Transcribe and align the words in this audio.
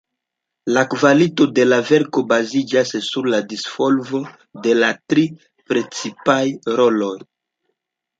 La 0.75 0.83
kvalito 0.91 1.45
de 1.57 1.65
la 1.67 1.77
verko 1.89 2.23
baziĝas 2.31 2.93
sur 3.07 3.29
la 3.33 3.41
disvolvo 3.51 4.21
de 4.63 4.73
la 4.79 4.89
tri 5.13 5.27
precipaj 5.73 6.39
roloj. 6.81 7.13